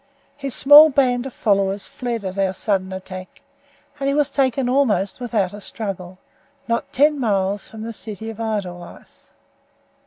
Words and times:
His 0.35 0.55
small 0.55 0.89
band 0.89 1.27
of 1.27 1.33
followers 1.35 1.85
fled 1.85 2.25
at 2.25 2.39
our 2.39 2.55
sudden 2.55 2.91
attack, 2.91 3.43
and 3.99 4.09
he 4.09 4.15
was 4.15 4.31
taken 4.31 4.67
almost 4.67 5.19
without 5.21 5.53
a 5.53 5.61
struggle, 5.61 6.17
not 6.67 6.91
ten 6.91 7.19
miles 7.19 7.67
from 7.69 7.83
the 7.83 7.93
city 7.93 8.31
of 8.31 8.39
Edelweiss. 8.39 9.31